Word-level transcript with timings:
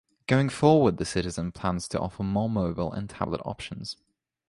Going 0.25 0.49
forward 0.49 0.97
The 0.97 1.05
Citizen 1.05 1.51
plans 1.51 1.87
to 1.89 1.99
offer 1.99 2.23
more 2.23 2.49
mobile 2.49 2.91
and 2.91 3.07
tablet 3.07 3.41
options. 3.45 3.97